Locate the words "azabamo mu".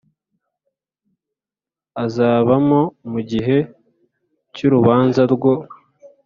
2.03-3.19